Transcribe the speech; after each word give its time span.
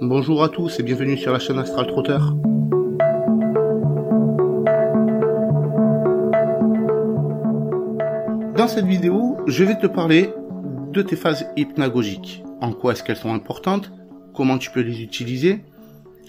Bonjour 0.00 0.44
à 0.44 0.48
tous 0.48 0.78
et 0.78 0.84
bienvenue 0.84 1.18
sur 1.18 1.32
la 1.32 1.40
chaîne 1.40 1.58
Astral 1.58 1.88
Trotter. 1.88 2.18
Dans 8.56 8.68
cette 8.68 8.86
vidéo, 8.86 9.38
je 9.48 9.64
vais 9.64 9.76
te 9.76 9.88
parler 9.88 10.32
de 10.92 11.02
tes 11.02 11.16
phases 11.16 11.48
hypnagogiques. 11.56 12.44
En 12.60 12.72
quoi 12.72 12.92
est-ce 12.92 13.02
qu'elles 13.02 13.16
sont 13.16 13.34
importantes? 13.34 13.90
Comment 14.34 14.58
tu 14.58 14.70
peux 14.70 14.82
les 14.82 15.02
utiliser? 15.02 15.64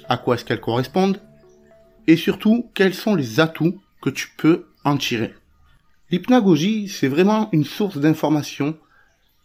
À 0.08 0.18
quoi 0.18 0.34
est-ce 0.34 0.46
qu'elles 0.46 0.62
correspondent? 0.62 1.22
Et 2.08 2.16
surtout, 2.16 2.72
quels 2.74 2.96
sont 2.96 3.14
les 3.14 3.40
atouts 3.40 3.80
que 4.02 4.10
tu 4.10 4.30
peux 4.36 4.66
en 4.84 4.98
tirer? 4.98 5.36
L'hypnagogie, 6.10 6.88
c'est 6.88 7.08
vraiment 7.08 7.50
une 7.52 7.66
source 7.66 8.00
d'information 8.00 8.76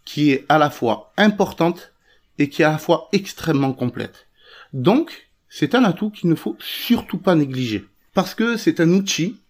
qui 0.06 0.30
est 0.30 0.46
à 0.48 0.56
la 0.56 0.70
fois 0.70 1.12
importante 1.18 1.93
et 2.38 2.48
qui 2.48 2.62
est 2.62 2.66
à 2.66 2.72
la 2.72 2.78
fois 2.78 3.08
extrêmement 3.12 3.72
complète. 3.72 4.26
Donc, 4.72 5.30
c'est 5.48 5.75
un 5.75 5.84
atout 5.84 6.11
qu'il 6.11 6.29
ne 6.29 6.34
faut 6.34 6.56
surtout 6.58 7.18
pas 7.18 7.34
négliger. 7.34 7.86
Parce 8.12 8.34
que 8.34 8.56
c'est 8.56 8.80
un 8.80 8.90
outil 8.90 9.40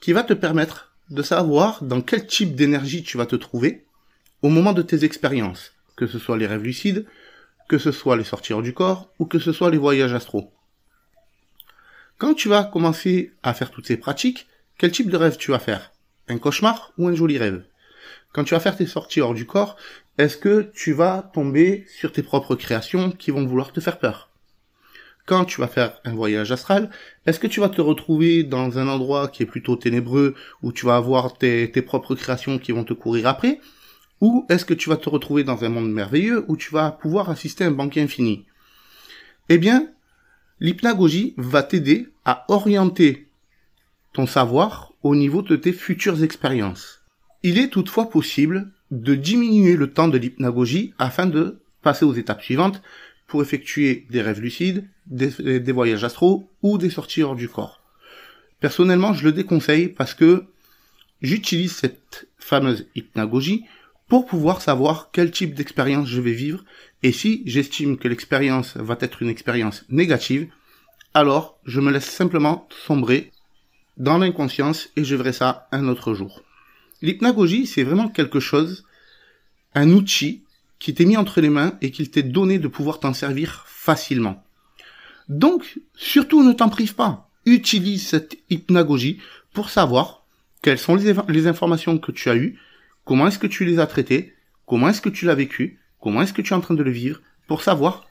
qui 0.00 0.12
va 0.12 0.22
te 0.22 0.34
permettre 0.34 0.92
de 1.10 1.22
savoir 1.22 1.84
dans 1.84 2.00
quel 2.00 2.26
type 2.26 2.54
d'énergie 2.54 3.02
tu 3.02 3.16
vas 3.16 3.26
te 3.26 3.36
trouver 3.36 3.86
au 4.42 4.48
moment 4.48 4.72
de 4.72 4.82
tes 4.82 5.04
expériences, 5.04 5.72
que 5.96 6.06
ce 6.06 6.18
soit 6.18 6.36
les 6.36 6.46
rêves 6.46 6.62
lucides, 6.62 7.06
que 7.68 7.78
ce 7.78 7.92
soit 7.92 8.16
les 8.16 8.24
sorties 8.24 8.52
hors 8.52 8.62
du 8.62 8.74
corps 8.74 9.08
ou 9.18 9.26
que 9.26 9.38
ce 9.38 9.52
soit 9.52 9.70
les 9.70 9.78
voyages 9.78 10.12
astraux. 10.12 10.52
Quand 12.18 12.34
tu 12.34 12.48
vas 12.48 12.64
commencer 12.64 13.32
à 13.42 13.54
faire 13.54 13.70
toutes 13.70 13.86
ces 13.86 13.96
pratiques, 13.96 14.48
quel 14.78 14.92
type 14.92 15.10
de 15.10 15.16
rêve 15.16 15.36
tu 15.36 15.50
vas 15.50 15.58
faire? 15.58 15.92
Un 16.28 16.38
cauchemar 16.38 16.92
ou 16.98 17.08
un 17.08 17.14
joli 17.14 17.38
rêve? 17.38 17.64
Quand 18.32 18.44
tu 18.44 18.54
vas 18.54 18.60
faire 18.60 18.76
tes 18.76 18.86
sorties 18.86 19.20
hors 19.20 19.34
du 19.34 19.46
corps, 19.46 19.76
est-ce 20.18 20.36
que 20.36 20.70
tu 20.74 20.92
vas 20.92 21.30
tomber 21.32 21.86
sur 21.88 22.12
tes 22.12 22.22
propres 22.22 22.54
créations 22.54 23.10
qui 23.10 23.30
vont 23.30 23.46
vouloir 23.46 23.72
te 23.72 23.80
faire 23.80 23.98
peur? 23.98 24.28
Quand 25.24 25.46
tu 25.46 25.60
vas 25.60 25.68
faire 25.68 26.00
un 26.04 26.14
voyage 26.14 26.52
astral, 26.52 26.90
est-ce 27.24 27.40
que 27.40 27.46
tu 27.46 27.60
vas 27.60 27.70
te 27.70 27.80
retrouver 27.80 28.42
dans 28.42 28.78
un 28.78 28.88
endroit 28.88 29.28
qui 29.28 29.42
est 29.42 29.46
plutôt 29.46 29.76
ténébreux 29.76 30.34
où 30.62 30.70
tu 30.72 30.84
vas 30.84 30.96
avoir 30.96 31.38
tes, 31.38 31.68
propres 31.80 32.14
créations 32.14 32.58
qui 32.58 32.72
vont 32.72 32.84
te 32.84 32.92
courir 32.92 33.26
après? 33.26 33.60
Ou 34.20 34.44
est-ce 34.50 34.66
que 34.66 34.74
tu 34.74 34.90
vas 34.90 34.96
te 34.96 35.08
retrouver 35.08 35.44
dans 35.44 35.64
un 35.64 35.70
monde 35.70 35.90
merveilleux 35.90 36.44
où 36.48 36.56
tu 36.56 36.72
vas 36.72 36.90
pouvoir 36.90 37.30
assister 37.30 37.64
à 37.64 37.68
un 37.68 37.72
banquet 37.72 38.02
infini? 38.02 38.44
Eh 39.48 39.58
bien, 39.58 39.88
l'hypnagogie 40.60 41.34
va 41.38 41.62
t'aider 41.62 42.08
à 42.24 42.44
orienter 42.48 43.28
ton 44.12 44.26
savoir 44.26 44.92
au 45.02 45.16
niveau 45.16 45.40
de 45.40 45.56
tes 45.56 45.72
futures 45.72 46.22
expériences. 46.22 47.00
Il 47.42 47.58
est 47.58 47.68
toutefois 47.68 48.10
possible 48.10 48.70
de 48.92 49.14
diminuer 49.14 49.74
le 49.74 49.90
temps 49.90 50.06
de 50.06 50.18
l'hypnagogie 50.18 50.92
afin 50.98 51.26
de 51.26 51.58
passer 51.80 52.04
aux 52.04 52.12
étapes 52.12 52.42
suivantes 52.42 52.82
pour 53.26 53.40
effectuer 53.40 54.06
des 54.10 54.20
rêves 54.20 54.40
lucides, 54.40 54.84
des, 55.06 55.72
voyages 55.72 56.04
astraux 56.04 56.50
ou 56.60 56.76
des 56.76 56.90
sorties 56.90 57.22
hors 57.22 57.34
du 57.34 57.48
corps. 57.48 57.80
Personnellement, 58.60 59.14
je 59.14 59.24
le 59.24 59.32
déconseille 59.32 59.88
parce 59.88 60.12
que 60.12 60.44
j'utilise 61.22 61.72
cette 61.72 62.28
fameuse 62.38 62.86
hypnagogie 62.94 63.64
pour 64.08 64.26
pouvoir 64.26 64.60
savoir 64.60 65.08
quel 65.10 65.30
type 65.30 65.54
d'expérience 65.54 66.08
je 66.08 66.20
vais 66.20 66.34
vivre 66.34 66.62
et 67.02 67.12
si 67.12 67.42
j'estime 67.46 67.96
que 67.96 68.08
l'expérience 68.08 68.76
va 68.76 68.98
être 69.00 69.22
une 69.22 69.30
expérience 69.30 69.86
négative, 69.88 70.48
alors 71.14 71.58
je 71.64 71.80
me 71.80 71.90
laisse 71.90 72.10
simplement 72.10 72.68
sombrer 72.86 73.32
dans 73.96 74.18
l'inconscience 74.18 74.90
et 74.96 75.04
je 75.04 75.16
verrai 75.16 75.32
ça 75.32 75.66
un 75.72 75.88
autre 75.88 76.12
jour. 76.12 76.42
L'hypnagogie, 77.02 77.66
c'est 77.66 77.82
vraiment 77.82 78.08
quelque 78.08 78.40
chose, 78.40 78.84
un 79.74 79.90
outil 79.90 80.42
qui 80.78 80.94
t'est 80.94 81.04
mis 81.04 81.16
entre 81.16 81.40
les 81.40 81.50
mains 81.50 81.76
et 81.80 81.90
qu'il 81.90 82.10
t'est 82.10 82.22
donné 82.22 82.58
de 82.58 82.68
pouvoir 82.68 83.00
t'en 83.00 83.12
servir 83.12 83.64
facilement. 83.66 84.42
Donc, 85.28 85.80
surtout 85.94 86.42
ne 86.42 86.52
t'en 86.52 86.68
prive 86.68 86.94
pas. 86.94 87.28
Utilise 87.44 88.06
cette 88.06 88.36
hypnagogie 88.50 89.18
pour 89.52 89.70
savoir 89.70 90.24
quelles 90.62 90.78
sont 90.78 90.94
les, 90.94 91.14
les 91.28 91.46
informations 91.46 91.98
que 91.98 92.12
tu 92.12 92.30
as 92.30 92.36
eues, 92.36 92.58
comment 93.04 93.26
est-ce 93.26 93.38
que 93.38 93.46
tu 93.46 93.64
les 93.64 93.78
as 93.78 93.86
traitées, 93.86 94.34
comment 94.66 94.88
est-ce 94.88 95.00
que 95.00 95.08
tu 95.08 95.26
l'as 95.26 95.34
vécu, 95.34 95.80
comment 96.00 96.22
est-ce 96.22 96.32
que 96.32 96.42
tu 96.42 96.52
es 96.52 96.56
en 96.56 96.60
train 96.60 96.74
de 96.74 96.82
le 96.82 96.90
vivre, 96.90 97.20
pour 97.46 97.62
savoir 97.62 98.06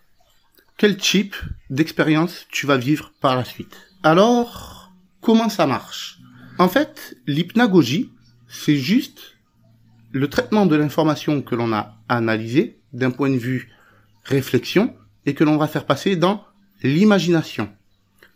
quel 0.78 0.98
type 0.98 1.36
d'expérience 1.70 2.48
tu 2.50 2.66
vas 2.66 2.78
vivre 2.78 3.14
par 3.22 3.36
la 3.36 3.46
suite. 3.46 3.78
Alors, 4.04 4.92
comment 5.22 5.50
ça 5.50 5.68
marche? 5.68 6.18
En 6.58 6.68
fait, 6.70 7.18
l'hypnagogie, 7.28 8.10
c'est 8.52 8.76
juste 8.76 9.38
le 10.12 10.30
traitement 10.30 10.66
de 10.66 10.76
l'information 10.76 11.42
que 11.42 11.56
l'on 11.56 11.72
a 11.72 11.96
analysée 12.10 12.80
d'un 12.92 13.10
point 13.10 13.30
de 13.30 13.38
vue 13.38 13.72
réflexion 14.26 14.94
et 15.26 15.34
que 15.34 15.46
l'on 15.46 15.58
va 15.58 15.68
faire 15.68 15.86
passer 15.86 16.18
dans 16.18 16.44
l'imagination, 16.84 17.72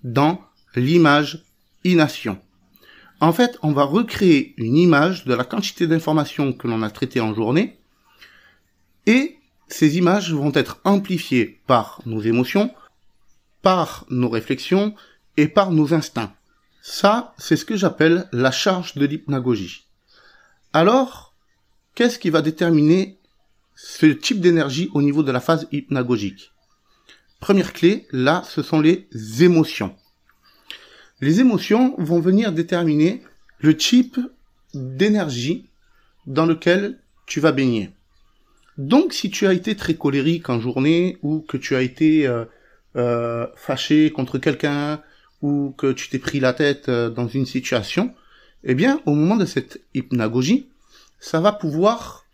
dans 0.03 0.41
l'image-ination. 0.75 2.39
En 3.19 3.33
fait, 3.33 3.57
on 3.61 3.73
va 3.73 3.83
recréer 3.83 4.53
une 4.57 4.77
image 4.77 5.25
de 5.25 5.33
la 5.33 5.43
quantité 5.43 5.85
d'informations 5.85 6.53
que 6.53 6.67
l'on 6.67 6.81
a 6.81 6.89
traitées 6.89 7.21
en 7.21 7.33
journée 7.33 7.79
et 9.05 9.37
ces 9.67 9.97
images 9.97 10.33
vont 10.33 10.53
être 10.53 10.79
amplifiées 10.85 11.59
par 11.67 12.01
nos 12.05 12.21
émotions, 12.21 12.73
par 13.61 14.05
nos 14.09 14.29
réflexions 14.29 14.95
et 15.35 15.49
par 15.49 15.71
nos 15.71 15.93
instincts. 15.93 16.33
Ça, 16.81 17.33
c'est 17.37 17.57
ce 17.57 17.65
que 17.65 17.75
j'appelle 17.75 18.29
la 18.31 18.51
charge 18.51 18.95
de 18.95 19.05
l'hypnagogie. 19.05 19.85
Alors, 20.75 21.33
qu'est-ce 21.95 22.19
qui 22.19 22.29
va 22.29 22.41
déterminer 22.41 23.17
ce 23.75 24.07
type 24.07 24.41
d'énergie 24.41 24.89
au 24.93 25.01
niveau 25.01 25.23
de 25.23 25.31
la 25.31 25.39
phase 25.39 25.69
hypnagogique? 25.71 26.51
Première 27.39 27.71
clé, 27.71 28.07
là, 28.11 28.43
ce 28.45 28.61
sont 28.61 28.81
les 28.81 29.07
émotions. 29.39 29.95
Les 31.21 31.39
émotions 31.39 31.95
vont 31.97 32.19
venir 32.19 32.51
déterminer 32.51 33.23
le 33.59 33.77
type 33.77 34.19
d'énergie 34.73 35.69
dans 36.27 36.45
lequel 36.45 36.99
tu 37.25 37.39
vas 37.39 37.53
baigner. 37.53 37.91
Donc, 38.77 39.13
si 39.13 39.29
tu 39.29 39.47
as 39.47 39.53
été 39.53 39.77
très 39.77 39.93
colérique 39.93 40.49
en 40.49 40.59
journée 40.59 41.19
ou 41.21 41.39
que 41.39 41.55
tu 41.55 41.77
as 41.77 41.83
été 41.83 42.27
euh, 42.27 42.43
euh, 42.97 43.47
fâché 43.55 44.11
contre 44.11 44.39
quelqu'un 44.39 45.01
ou 45.41 45.73
que 45.77 45.93
tu 45.93 46.09
t'es 46.09 46.19
pris 46.19 46.41
la 46.41 46.51
tête 46.51 46.89
euh, 46.89 47.09
dans 47.09 47.29
une 47.29 47.45
situation, 47.45 48.13
eh 48.65 48.75
bien, 48.75 48.99
au 49.05 49.13
moment 49.13 49.35
de 49.35 49.45
cette 49.45 49.81
hypnagogie, 49.93 50.67
ça 51.19 51.39
va 51.39 51.51
pouvoir 51.51 52.25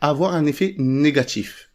avoir 0.00 0.34
un 0.34 0.46
effet 0.46 0.74
négatif. 0.78 1.70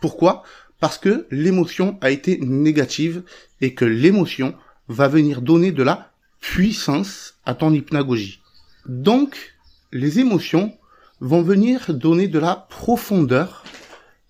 Pourquoi? 0.00 0.42
Parce 0.80 0.98
que 0.98 1.26
l'émotion 1.30 1.98
a 2.00 2.10
été 2.10 2.38
négative 2.38 3.22
et 3.60 3.74
que 3.74 3.84
l'émotion 3.84 4.54
va 4.88 5.08
venir 5.08 5.40
donner 5.42 5.70
de 5.70 5.82
la 5.82 6.12
puissance 6.40 7.34
à 7.44 7.54
ton 7.54 7.72
hypnagogie. 7.72 8.40
Donc, 8.86 9.54
les 9.92 10.18
émotions 10.18 10.76
vont 11.20 11.42
venir 11.42 11.94
donner 11.94 12.28
de 12.28 12.38
la 12.38 12.66
profondeur 12.68 13.64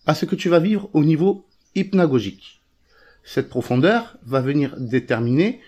à 0.07 0.15
ce 0.15 0.27
que 0.27 0.37
tu 0.37 0.49
vas 0.49 0.61
vivre 0.61 0.91
au 0.93 1.03
niveau 1.03 1.47
hypnagogique. 1.75 2.61
Cette 3.25 3.49
profondeur 3.49 4.17
va 4.25 4.41
venir 4.41 4.77
déterminer 4.79 5.61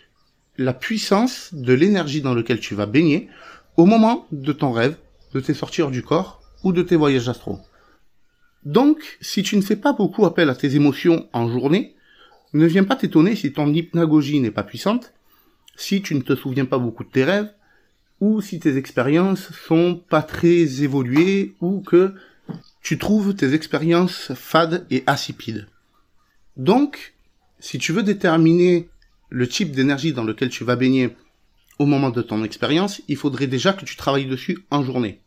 la 0.58 0.72
puissance 0.72 1.52
de 1.52 1.72
l'énergie 1.72 2.22
dans 2.22 2.34
laquelle 2.34 2.60
tu 2.60 2.74
vas 2.74 2.86
baigner 2.86 3.28
au 3.76 3.84
moment 3.84 4.26
de 4.32 4.52
ton 4.52 4.72
rêve, 4.72 4.96
de 5.34 5.40
tes 5.40 5.54
sorties 5.54 5.82
hors 5.82 5.90
du 5.90 6.02
corps 6.02 6.40
ou 6.64 6.72
de 6.72 6.82
tes 6.82 6.96
voyages 6.96 7.28
astraux. 7.28 7.60
Donc, 8.64 9.18
si 9.20 9.42
tu 9.42 9.56
ne 9.56 9.62
fais 9.62 9.76
pas 9.76 9.92
beaucoup 9.92 10.26
appel 10.26 10.50
à 10.50 10.54
tes 10.54 10.74
émotions 10.74 11.28
en 11.32 11.48
journée, 11.48 11.94
ne 12.52 12.66
viens 12.66 12.84
pas 12.84 12.96
t'étonner 12.96 13.36
si 13.36 13.52
ton 13.52 13.72
hypnagogie 13.72 14.40
n'est 14.40 14.50
pas 14.50 14.62
puissante, 14.62 15.12
si 15.76 16.02
tu 16.02 16.14
ne 16.14 16.22
te 16.22 16.34
souviens 16.34 16.64
pas 16.64 16.78
beaucoup 16.78 17.04
de 17.04 17.10
tes 17.10 17.24
rêves, 17.24 17.52
ou 18.20 18.40
si 18.40 18.58
tes 18.58 18.76
expériences 18.76 19.52
sont 19.52 20.02
pas 20.08 20.22
très 20.22 20.82
évoluées, 20.82 21.54
ou 21.60 21.80
que 21.80 22.14
tu 22.82 22.98
trouves 22.98 23.34
tes 23.34 23.52
expériences 23.54 24.32
fades 24.34 24.86
et 24.90 25.04
insipides. 25.06 25.66
Donc, 26.56 27.14
si 27.58 27.78
tu 27.78 27.92
veux 27.92 28.02
déterminer 28.02 28.88
le 29.28 29.48
type 29.48 29.72
d'énergie 29.72 30.12
dans 30.12 30.24
lequel 30.24 30.48
tu 30.48 30.64
vas 30.64 30.76
baigner 30.76 31.16
au 31.78 31.86
moment 31.86 32.10
de 32.10 32.22
ton 32.22 32.42
expérience, 32.44 33.02
il 33.08 33.16
faudrait 33.16 33.46
déjà 33.46 33.72
que 33.72 33.84
tu 33.84 33.96
travailles 33.96 34.26
dessus 34.26 34.58
en 34.70 34.82
journée. 34.82 35.20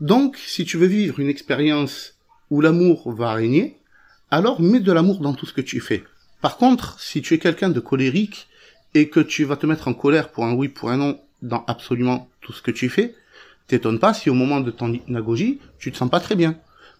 Donc, 0.00 0.36
si 0.36 0.64
tu 0.64 0.76
veux 0.76 0.86
vivre 0.86 1.20
une 1.20 1.28
expérience 1.28 2.14
où 2.50 2.60
l'amour 2.60 3.12
va 3.12 3.32
régner, 3.32 3.78
alors 4.30 4.60
mets 4.60 4.80
de 4.80 4.92
l'amour 4.92 5.20
dans 5.20 5.34
tout 5.34 5.46
ce 5.46 5.52
que 5.52 5.60
tu 5.60 5.80
fais. 5.80 6.04
Par 6.42 6.58
contre, 6.58 7.00
si 7.00 7.22
tu 7.22 7.34
es 7.34 7.38
quelqu'un 7.38 7.70
de 7.70 7.80
colérique 7.80 8.48
et 8.94 9.08
que 9.08 9.20
tu 9.20 9.44
vas 9.44 9.56
te 9.56 9.66
mettre 9.66 9.88
en 9.88 9.94
colère 9.94 10.30
pour 10.30 10.44
un 10.44 10.52
oui, 10.52 10.68
pour 10.68 10.90
un 10.90 10.96
non 10.96 11.20
dans 11.42 11.64
absolument 11.66 12.28
tout 12.40 12.52
ce 12.52 12.62
que 12.62 12.70
tu 12.70 12.88
fais, 12.88 13.14
t'étonne 13.66 13.98
pas 13.98 14.14
si 14.14 14.30
au 14.30 14.34
moment 14.34 14.60
de 14.60 14.70
ton 14.70 14.92
hypnagogie, 14.92 15.60
tu 15.78 15.92
te 15.92 15.96
sens 15.96 16.10
pas 16.10 16.20
très 16.20 16.36
bien. 16.36 16.58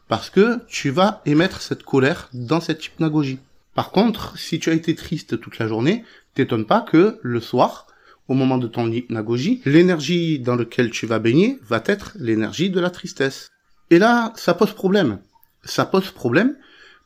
Parce 0.09 0.31
que 0.31 0.61
tu 0.69 0.91
vas 0.91 1.21
émettre 1.27 1.61
cette 1.61 1.83
colère 1.83 2.29
dans 2.33 2.61
cette 2.61 2.85
hypnagogie. 2.85 3.39
Par 3.77 3.93
contre, 3.93 4.37
si 4.37 4.59
tu 4.59 4.71
as 4.71 4.75
été 4.75 4.97
triste 4.97 5.41
toute 5.41 5.61
la 5.61 5.69
journée, 5.69 6.05
t'étonne 6.35 6.67
pas 6.67 6.81
que 6.81 7.21
le 7.23 7.41
soir, 7.41 7.87
au 8.27 8.35
moment 8.35 8.59
de 8.59 8.67
ton 8.67 8.91
hypnagogie, 8.91 9.63
l'énergie 9.65 10.41
dans 10.41 10.57
laquelle 10.57 10.91
tu 10.91 11.07
vas 11.07 11.21
baigner 11.21 11.61
va 11.63 11.81
être 11.87 12.17
l'énergie 12.19 12.71
de 12.71 12.81
la 12.81 12.91
tristesse. 12.91 13.49
Et 13.91 14.01
là, 14.01 14.33
ça 14.35 14.55
pose 14.55 14.73
problème. 14.73 15.21
Ça 15.65 15.85
pose 15.85 16.11
problème 16.11 16.57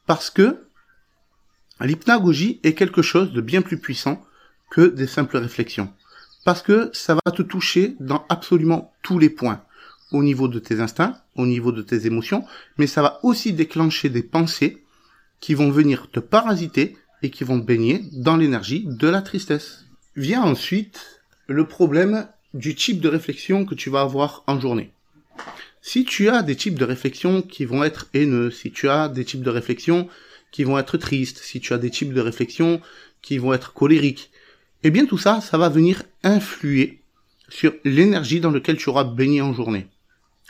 parce 0.06 0.30
que 0.30 0.56
L'hypnagogie 1.80 2.60
est 2.62 2.74
quelque 2.74 3.02
chose 3.02 3.32
de 3.32 3.40
bien 3.40 3.62
plus 3.62 3.78
puissant 3.78 4.22
que 4.70 4.82
des 4.82 5.06
simples 5.06 5.38
réflexions. 5.38 5.92
Parce 6.44 6.62
que 6.62 6.90
ça 6.92 7.14
va 7.14 7.32
te 7.32 7.42
toucher 7.42 7.96
dans 8.00 8.24
absolument 8.28 8.92
tous 9.02 9.18
les 9.18 9.30
points. 9.30 9.62
Au 10.12 10.22
niveau 10.22 10.48
de 10.48 10.58
tes 10.58 10.80
instincts, 10.80 11.16
au 11.36 11.46
niveau 11.46 11.72
de 11.72 11.82
tes 11.82 12.06
émotions, 12.06 12.44
mais 12.76 12.86
ça 12.86 13.02
va 13.02 13.20
aussi 13.22 13.52
déclencher 13.52 14.08
des 14.08 14.22
pensées 14.22 14.82
qui 15.40 15.54
vont 15.54 15.70
venir 15.70 16.10
te 16.10 16.20
parasiter 16.20 16.96
et 17.22 17.30
qui 17.30 17.44
vont 17.44 17.58
baigner 17.58 18.02
dans 18.12 18.36
l'énergie 18.36 18.84
de 18.86 19.08
la 19.08 19.22
tristesse. 19.22 19.84
Vient 20.16 20.42
ensuite 20.42 21.20
le 21.46 21.66
problème 21.66 22.28
du 22.54 22.74
type 22.74 23.00
de 23.00 23.08
réflexion 23.08 23.64
que 23.64 23.74
tu 23.74 23.90
vas 23.90 24.02
avoir 24.02 24.44
en 24.46 24.60
journée. 24.60 24.90
Si 25.82 26.04
tu 26.04 26.28
as 26.28 26.42
des 26.42 26.56
types 26.56 26.78
de 26.78 26.84
réflexions 26.84 27.42
qui 27.42 27.64
vont 27.64 27.84
être 27.84 28.08
haineux, 28.12 28.50
si 28.50 28.70
tu 28.70 28.88
as 28.88 29.08
des 29.08 29.24
types 29.24 29.42
de 29.42 29.50
réflexions 29.50 30.08
qui 30.50 30.64
vont 30.64 30.78
être 30.78 30.98
tristes, 30.98 31.38
si 31.38 31.60
tu 31.60 31.72
as 31.72 31.78
des 31.78 31.90
types 31.90 32.12
de 32.12 32.20
réflexions 32.20 32.80
qui 33.22 33.38
vont 33.38 33.54
être 33.54 33.72
colériques, 33.72 34.30
eh 34.82 34.90
bien 34.90 35.06
tout 35.06 35.18
ça, 35.18 35.40
ça 35.40 35.58
va 35.58 35.68
venir 35.68 36.02
influer 36.22 37.00
sur 37.48 37.72
l'énergie 37.84 38.40
dans 38.40 38.50
laquelle 38.50 38.76
tu 38.76 38.88
auras 38.90 39.04
baigné 39.04 39.40
en 39.40 39.54
journée. 39.54 39.86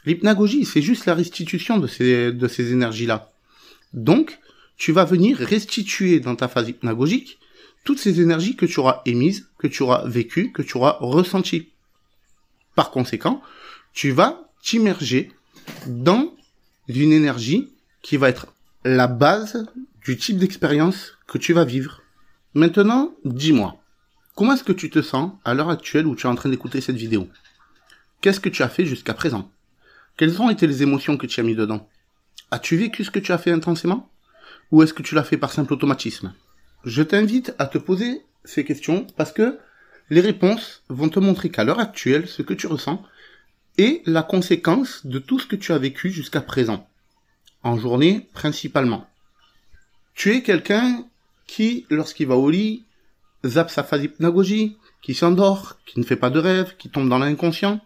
L'hypnagogie, 0.04 0.64
c'est 0.64 0.82
juste 0.82 1.06
la 1.06 1.14
restitution 1.14 1.78
de 1.78 1.86
ces, 1.86 2.32
de 2.32 2.48
ces 2.48 2.72
énergies-là. 2.72 3.30
Donc, 3.92 4.38
tu 4.80 4.92
vas 4.92 5.04
venir 5.04 5.36
restituer 5.36 6.20
dans 6.20 6.34
ta 6.34 6.48
phase 6.48 6.70
hypnagogique 6.70 7.38
toutes 7.84 7.98
ces 7.98 8.22
énergies 8.22 8.56
que 8.56 8.64
tu 8.64 8.80
auras 8.80 9.02
émises, 9.04 9.50
que 9.58 9.66
tu 9.66 9.82
auras 9.82 10.08
vécues, 10.08 10.52
que 10.52 10.62
tu 10.62 10.78
auras 10.78 10.96
ressenties. 11.00 11.68
Par 12.74 12.90
conséquent, 12.90 13.42
tu 13.92 14.10
vas 14.10 14.50
t'immerger 14.62 15.32
dans 15.86 16.34
une 16.88 17.12
énergie 17.12 17.68
qui 18.00 18.16
va 18.16 18.30
être 18.30 18.54
la 18.82 19.06
base 19.06 19.66
du 20.06 20.16
type 20.16 20.38
d'expérience 20.38 21.12
que 21.26 21.36
tu 21.36 21.52
vas 21.52 21.66
vivre. 21.66 22.00
Maintenant, 22.54 23.14
dis-moi, 23.26 23.76
comment 24.34 24.54
est-ce 24.54 24.64
que 24.64 24.72
tu 24.72 24.88
te 24.88 25.02
sens 25.02 25.32
à 25.44 25.52
l'heure 25.52 25.68
actuelle 25.68 26.06
où 26.06 26.16
tu 26.16 26.26
es 26.26 26.30
en 26.30 26.34
train 26.34 26.48
d'écouter 26.48 26.80
cette 26.80 26.96
vidéo? 26.96 27.28
Qu'est-ce 28.22 28.40
que 28.40 28.48
tu 28.48 28.62
as 28.62 28.70
fait 28.70 28.86
jusqu'à 28.86 29.12
présent? 29.12 29.50
Quelles 30.16 30.40
ont 30.40 30.48
été 30.48 30.66
les 30.66 30.82
émotions 30.82 31.18
que 31.18 31.26
tu 31.26 31.38
as 31.38 31.42
mis 31.42 31.54
dedans? 31.54 31.86
As-tu 32.50 32.78
vécu 32.78 33.04
ce 33.04 33.10
que 33.10 33.18
tu 33.18 33.32
as 33.32 33.38
fait 33.38 33.52
intensément? 33.52 34.09
Ou 34.70 34.82
est-ce 34.82 34.94
que 34.94 35.02
tu 35.02 35.14
l'as 35.14 35.24
fait 35.24 35.36
par 35.36 35.52
simple 35.52 35.72
automatisme? 35.72 36.32
Je 36.84 37.02
t'invite 37.02 37.54
à 37.58 37.66
te 37.66 37.78
poser 37.78 38.22
ces 38.44 38.64
questions 38.64 39.06
parce 39.16 39.32
que 39.32 39.58
les 40.08 40.20
réponses 40.20 40.82
vont 40.88 41.08
te 41.08 41.20
montrer 41.20 41.50
qu'à 41.50 41.64
l'heure 41.64 41.80
actuelle, 41.80 42.26
ce 42.28 42.42
que 42.42 42.54
tu 42.54 42.66
ressens 42.66 43.02
est 43.78 44.02
la 44.06 44.22
conséquence 44.22 45.06
de 45.06 45.18
tout 45.18 45.38
ce 45.38 45.46
que 45.46 45.56
tu 45.56 45.72
as 45.72 45.78
vécu 45.78 46.10
jusqu'à 46.10 46.40
présent. 46.40 46.88
En 47.62 47.78
journée, 47.78 48.28
principalement. 48.32 49.06
Tu 50.14 50.34
es 50.34 50.42
quelqu'un 50.42 51.04
qui, 51.46 51.86
lorsqu'il 51.90 52.26
va 52.26 52.36
au 52.36 52.50
lit, 52.50 52.84
zappe 53.44 53.70
sa 53.70 53.84
phase 53.84 54.04
hypnagogie, 54.04 54.76
qui 55.02 55.14
s'endort, 55.14 55.78
qui 55.86 55.98
ne 55.98 56.04
fait 56.04 56.16
pas 56.16 56.30
de 56.30 56.38
rêve, 56.38 56.76
qui 56.76 56.90
tombe 56.90 57.08
dans 57.08 57.18
l'inconscient, 57.18 57.80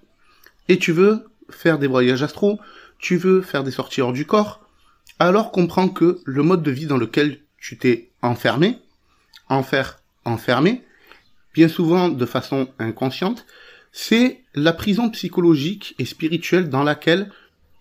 et 0.69 0.79
tu 0.79 0.93
veux 0.93 1.29
faire 1.51 1.79
des 1.79 1.87
voyages 1.87 2.23
astro, 2.23 2.59
tu 2.99 3.17
veux 3.17 3.43
faire 3.43 3.65
des 3.65 3.71
sorties 3.71 4.01
hors 4.01 4.13
du 4.13 4.27
corps, 4.27 4.64
alors 5.19 5.53
comprends 5.53 5.89
que 5.89 6.21
le 6.25 6.43
mode 6.43 6.63
de 6.63 6.71
vie 6.71 6.87
dans 6.87 6.97
lequel 6.97 7.41
tu 7.59 7.79
t'es 7.79 8.11
enfermé, 8.23 8.79
enfer, 9.49 10.01
enfermé, 10.25 10.83
bien 11.55 11.69
souvent 11.69 12.09
de 12.09 12.27
façon 12.27 12.69
inconsciente, 12.79 13.47
c'est 13.93 14.41
la 14.55 14.73
prison 14.73 15.09
psychologique 15.11 15.95
et 15.99 16.05
spirituelle 16.05 16.69
dans 16.69 16.83
laquelle 16.83 17.31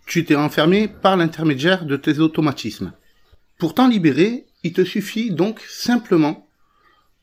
tu 0.06 0.26
t'es 0.26 0.36
enfermé 0.36 0.88
par 0.88 1.18
l'intermédiaire 1.18 1.86
de 1.86 1.98
tes 1.98 2.20
automatismes. 2.20 2.94
Pour 3.58 3.74
t'en 3.74 3.88
libérer, 3.88 4.46
il 4.64 4.74
te 4.74 4.84
suffit 4.84 5.32
donc 5.32 5.62
simplement 5.62 6.48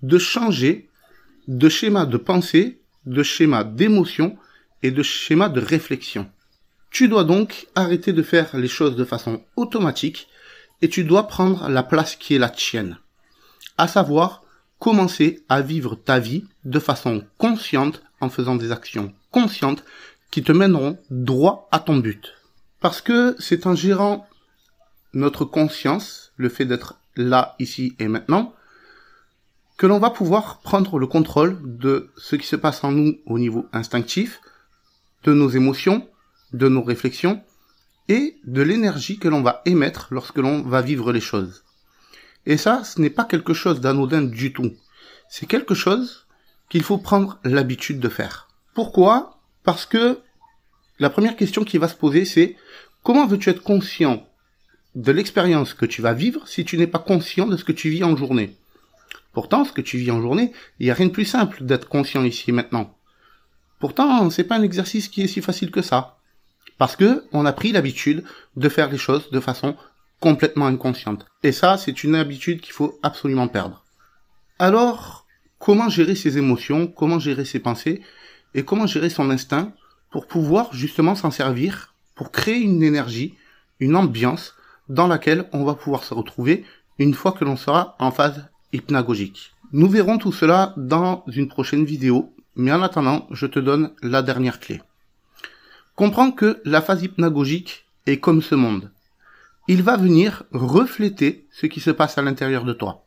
de 0.02 0.18
changer 0.18 0.88
de 1.46 1.68
schéma 1.68 2.06
de 2.06 2.16
pensée, 2.16 2.80
de 3.06 3.22
schéma 3.22 3.64
d'émotion 3.64 4.36
et 4.82 4.90
de 4.90 5.02
schéma 5.02 5.48
de 5.48 5.60
réflexion. 5.60 6.30
Tu 6.90 7.08
dois 7.08 7.25
donc 7.25 7.69
arrêter 7.75 8.12
de 8.12 8.22
faire 8.22 8.56
les 8.56 8.69
choses 8.69 8.96
de 8.96 9.04
façon 9.04 9.42
automatique 9.56 10.28
et 10.82 10.88
tu 10.88 11.04
dois 11.04 11.28
prendre 11.28 11.69
la 11.69 11.82
place 11.82 12.16
qui 12.16 12.34
est 12.34 12.38
la 12.38 12.48
tienne. 12.48 12.98
À 13.78 13.87
savoir, 13.87 14.42
commencer 14.78 15.44
à 15.48 15.60
vivre 15.60 15.94
ta 15.94 16.19
vie 16.19 16.44
de 16.64 16.78
façon 16.78 17.25
consciente 17.38 18.02
en 18.20 18.28
faisant 18.28 18.56
des 18.56 18.72
actions 18.72 19.12
conscientes 19.31 19.84
qui 20.31 20.42
te 20.42 20.52
mèneront 20.52 20.98
droit 21.10 21.69
à 21.70 21.78
ton 21.78 21.96
but. 21.96 22.34
Parce 22.81 23.00
que 23.00 23.37
c'est 23.38 23.66
en 23.66 23.75
gérant 23.75 24.26
notre 25.12 25.44
conscience, 25.44 26.32
le 26.37 26.48
fait 26.48 26.64
d'être 26.64 26.96
là, 27.16 27.54
ici 27.58 27.94
et 27.98 28.08
maintenant, 28.08 28.54
que 29.76 29.87
l'on 29.87 29.98
va 29.98 30.10
pouvoir 30.10 30.60
prendre 30.60 30.98
le 30.98 31.06
contrôle 31.06 31.58
de 31.62 32.10
ce 32.16 32.37
qui 32.37 32.46
se 32.46 32.56
passe 32.56 32.84
en 32.84 32.92
nous 32.92 33.19
au 33.26 33.38
niveau 33.38 33.66
instinctif, 33.72 34.40
de 35.25 35.32
nos 35.32 35.48
émotions, 35.48 36.08
de 36.52 36.69
nos 36.69 36.82
réflexions 36.82 37.43
et 38.08 38.38
de 38.44 38.62
l'énergie 38.62 39.19
que 39.19 39.29
l'on 39.29 39.43
va 39.43 39.62
émettre 39.67 40.08
lorsque 40.11 40.38
l'on 40.38 40.62
va 40.62 40.82
vivre 40.82 41.12
les 41.12 41.20
choses. 41.20 41.64
Et 42.47 42.56
ça, 42.56 42.82
ce 42.85 43.00
n'est 43.00 43.11
pas 43.11 43.25
quelque 43.25 43.55
chose 43.55 43.81
d'anodin 43.81 44.23
du 44.23 44.52
tout. 44.52 44.73
C'est 45.29 45.47
quelque 45.47 45.75
chose 45.75 46.26
qu'il 46.69 46.82
faut 46.82 46.99
prendre 46.99 47.38
l'habitude 47.44 48.00
de 48.00 48.08
faire. 48.08 48.49
Pourquoi? 48.75 49.38
Parce 49.62 49.87
que 49.87 50.20
la 50.99 51.11
première 51.11 51.37
question 51.37 51.64
qui 51.64 51.79
va 51.79 51.88
se 51.88 51.94
poser, 51.94 52.25
c'est 52.25 52.56
comment 53.02 53.26
veux-tu 53.26 53.50
être 53.50 53.62
conscient 53.62 54.26
de 54.94 55.12
l'expérience 55.12 55.75
que 55.75 55.87
tu 55.87 56.02
vas 56.02 56.14
vivre 56.14 56.47
si 56.49 56.64
tu 56.64 56.76
n'es 56.76 56.87
pas 56.87 56.99
conscient 56.99 57.47
de 57.47 57.56
ce 57.56 57.64
que 57.64 57.73
tu 57.73 57.91
vis 57.91 58.05
en 58.05 58.17
journée? 58.17 58.56
Pourtant, 59.32 59.64
ce 59.64 59.73
que 59.73 59.81
tu 59.81 59.99
vis 59.99 60.11
en 60.11 60.20
journée, 60.20 60.52
il 60.79 60.87
n'y 60.87 60.91
a 60.91 60.94
rien 60.94 61.06
de 61.06 61.12
plus 61.12 61.25
simple 61.25 61.64
d'être 61.64 61.88
conscient 61.88 62.25
ici 62.25 62.50
et 62.50 62.52
maintenant. 62.52 62.97
Pourtant, 63.79 64.29
c'est 64.31 64.44
pas 64.44 64.56
un 64.56 64.62
exercice 64.62 65.08
qui 65.08 65.23
est 65.23 65.29
si 65.29 65.41
facile 65.41 65.70
que 65.70 65.82
ça. 65.82 66.19
Parce 66.80 66.96
que 66.96 67.24
on 67.32 67.44
a 67.44 67.52
pris 67.52 67.72
l'habitude 67.72 68.24
de 68.56 68.68
faire 68.70 68.88
les 68.88 68.96
choses 68.96 69.30
de 69.30 69.38
façon 69.38 69.76
complètement 70.18 70.64
inconsciente. 70.66 71.26
Et 71.42 71.52
ça, 71.52 71.76
c'est 71.76 72.04
une 72.04 72.14
habitude 72.14 72.62
qu'il 72.62 72.72
faut 72.72 72.98
absolument 73.02 73.48
perdre. 73.48 73.84
Alors, 74.58 75.26
comment 75.58 75.90
gérer 75.90 76.14
ses 76.14 76.38
émotions, 76.38 76.86
comment 76.86 77.18
gérer 77.18 77.44
ses 77.44 77.58
pensées, 77.58 78.00
et 78.54 78.62
comment 78.62 78.86
gérer 78.86 79.10
son 79.10 79.28
instinct 79.28 79.74
pour 80.10 80.26
pouvoir 80.26 80.72
justement 80.72 81.14
s'en 81.14 81.30
servir, 81.30 81.94
pour 82.14 82.32
créer 82.32 82.60
une 82.60 82.82
énergie, 82.82 83.34
une 83.78 83.94
ambiance 83.94 84.54
dans 84.88 85.06
laquelle 85.06 85.50
on 85.52 85.64
va 85.64 85.74
pouvoir 85.74 86.02
se 86.02 86.14
retrouver 86.14 86.64
une 86.98 87.12
fois 87.12 87.32
que 87.32 87.44
l'on 87.44 87.56
sera 87.56 87.94
en 87.98 88.10
phase 88.10 88.48
hypnagogique. 88.72 89.52
Nous 89.72 89.90
verrons 89.90 90.16
tout 90.16 90.32
cela 90.32 90.72
dans 90.78 91.25
une 91.26 91.49
prochaine 91.49 91.84
vidéo, 91.84 92.34
mais 92.56 92.72
en 92.72 92.80
attendant, 92.80 93.26
je 93.32 93.44
te 93.44 93.58
donne 93.58 93.92
la 94.02 94.22
dernière 94.22 94.60
clé. 94.60 94.80
Comprends 95.94 96.30
que 96.30 96.61
la 96.64 96.80
phase 96.80 97.02
hypnagogique 97.02 97.85
est 98.06 98.18
comme 98.18 98.42
ce 98.42 98.54
monde. 98.54 98.90
Il 99.68 99.82
va 99.82 99.97
venir 99.97 100.44
refléter 100.52 101.47
ce 101.52 101.66
qui 101.66 101.80
se 101.80 101.90
passe 101.90 102.18
à 102.18 102.23
l'intérieur 102.23 102.64
de 102.64 102.73
toi. 102.73 103.04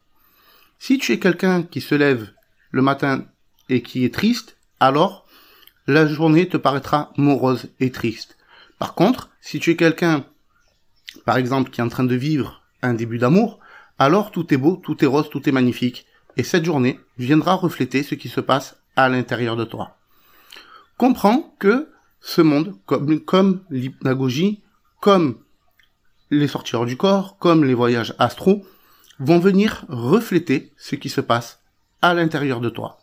Si 0.80 0.98
tu 0.98 1.12
es 1.12 1.20
quelqu'un 1.20 1.64
qui 1.64 1.82
se 1.82 1.96
lève 1.96 2.32
le 2.72 2.82
matin 2.82 3.26
et 3.70 3.82
qui 3.82 4.06
est 4.06 4.14
triste, 4.14 4.58
alors 4.80 5.26
la 5.88 6.08
journée 6.08 6.48
te 6.48 6.58
paraîtra 6.58 7.12
morose 7.18 7.70
et 7.80 7.92
triste. 7.92 8.38
Par 8.80 8.94
contre, 8.94 9.30
si 9.42 9.60
tu 9.60 9.72
es 9.72 9.76
quelqu'un 9.76 10.26
par 11.26 11.38
exemple, 11.38 11.70
qui 11.70 11.82
est 11.82 11.84
en 11.84 11.90
train 11.90 12.04
de 12.04 12.16
vivre 12.16 12.62
un 12.82 12.94
début 12.94 13.18
d'amour, 13.18 13.60
alors 14.00 14.32
tout 14.32 14.54
est 14.54 14.58
beau, 14.58 14.76
tout 14.76 15.04
est 15.04 15.08
rose, 15.08 15.30
tout 15.30 15.48
est 15.48 15.54
magnifique. 15.54 16.06
Et 16.36 16.44
cette 16.44 16.66
journée 16.66 17.00
viendra 17.18 17.54
refléter 17.54 18.04
ce 18.04 18.16
qui 18.16 18.30
se 18.30 18.42
passe 18.42 18.78
à 18.96 19.08
l'intérieur 19.10 19.56
de 19.56 19.64
toi. 19.64 19.98
Comprends 20.98 21.56
que 21.60 21.90
ce 22.24 22.42
monde, 22.42 22.76
comme, 22.86 23.64
l'hypnagogie, 23.70 24.64
comme 25.02 25.38
les 26.32 26.48
sorties 26.48 26.76
hors 26.78 26.86
du 26.86 26.96
corps, 26.96 27.38
comme 27.38 27.66
les 27.66 27.74
voyages 27.74 28.16
astro, 28.18 28.66
vont 29.20 29.40
venir 29.40 29.86
refléter 29.90 30.72
ce 30.78 30.96
qui 30.96 31.10
se 31.10 31.22
passe 31.22 31.60
à 32.02 32.14
l'intérieur 32.14 32.62
de 32.62 32.70
toi. 32.70 33.00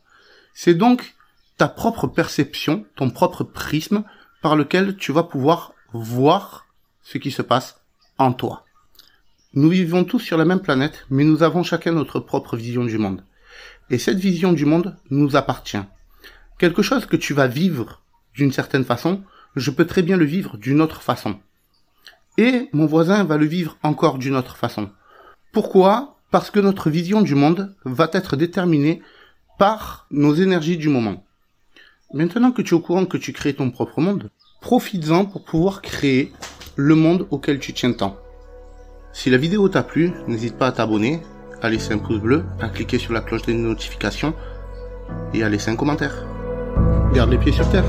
C'est 0.54 0.74
donc 0.74 1.14
ta 1.58 1.68
propre 1.68 2.06
perception, 2.06 2.86
ton 2.96 3.10
propre 3.10 3.44
prisme 3.44 4.04
par 4.40 4.56
lequel 4.56 4.96
tu 4.96 5.12
vas 5.12 5.22
pouvoir 5.22 5.74
voir 5.92 6.66
ce 7.02 7.18
qui 7.18 7.30
se 7.30 7.42
passe 7.42 7.78
en 8.16 8.32
toi. 8.32 8.64
Nous 9.52 9.68
vivons 9.68 10.04
tous 10.04 10.20
sur 10.20 10.38
la 10.38 10.46
même 10.46 10.60
planète, 10.60 11.04
mais 11.10 11.24
nous 11.24 11.42
avons 11.42 11.62
chacun 11.62 11.92
notre 11.92 12.20
propre 12.20 12.56
vision 12.56 12.84
du 12.84 12.96
monde. 12.96 13.22
Et 13.90 13.98
cette 13.98 14.18
vision 14.18 14.54
du 14.54 14.64
monde 14.64 14.96
nous 15.10 15.36
appartient. 15.36 15.82
Quelque 16.58 16.82
chose 16.82 17.04
que 17.04 17.16
tu 17.16 17.34
vas 17.34 17.48
vivre 17.48 18.00
d'une 18.34 18.52
certaine 18.52 18.84
façon, 18.84 19.22
je 19.56 19.70
peux 19.70 19.87
très 19.87 20.02
bien 20.02 20.16
le 20.16 20.25
vivre 20.25 20.56
d'une 20.56 20.80
autre 20.80 21.02
façon. 21.02 21.38
Et 22.38 22.68
mon 22.72 22.87
voisin 22.87 23.25
va 23.25 23.37
le 23.37 23.46
vivre 23.46 23.76
encore 23.82 24.18
d'une 24.18 24.37
autre 24.37 24.56
façon. 24.56 24.90
Pourquoi? 25.52 26.16
Parce 26.30 26.50
que 26.50 26.60
notre 26.60 26.90
vision 26.90 27.22
du 27.22 27.34
monde 27.34 27.75
va 27.84 28.08
être 28.12 28.37
déterminée 28.37 29.02
par 29.58 30.06
nos 30.10 30.34
énergies 30.34 30.78
du 30.78 30.88
moment. 30.88 31.25
Maintenant 32.14 32.52
que 32.52 32.62
tu 32.62 32.75
es 32.75 32.76
au 32.76 32.80
courant 32.80 33.04
que 33.04 33.18
tu 33.18 33.32
crées 33.32 33.54
ton 33.54 33.70
propre 33.70 34.00
monde, 34.00 34.30
profites-en 34.60 35.25
pour 35.25 35.44
pouvoir 35.44 35.82
créer 35.82 36.32
le 36.76 36.94
monde 36.94 37.26
auquel 37.30 37.58
tu 37.58 37.72
tiens 37.72 37.92
tant. 37.92 38.16
Si 39.12 39.28
la 39.28 39.37
vidéo 39.37 39.68
t'a 39.68 39.82
plu, 39.82 40.12
n'hésite 40.28 40.56
pas 40.56 40.68
à 40.68 40.72
t'abonner, 40.72 41.20
à 41.62 41.68
laisser 41.68 41.92
un 41.92 41.99
pouce 41.99 42.20
bleu, 42.20 42.44
à 42.60 42.68
cliquer 42.68 42.99
sur 42.99 43.12
la 43.12 43.20
cloche 43.20 43.42
des 43.42 43.54
notifications 43.54 44.34
et 45.34 45.42
à 45.42 45.49
laisser 45.49 45.70
un 45.70 45.76
commentaire. 45.76 46.26
Garde 47.12 47.30
les 47.30 47.38
pieds 47.38 47.52
sur 47.52 47.68
terre. 47.70 47.84